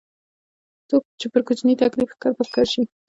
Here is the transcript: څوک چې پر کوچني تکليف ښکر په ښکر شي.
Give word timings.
څوک 0.89 1.03
چې 1.19 1.25
پر 1.31 1.41
کوچني 1.47 1.73
تکليف 1.83 2.09
ښکر 2.15 2.31
په 2.37 2.43
ښکر 2.47 2.65
شي. 2.73 2.83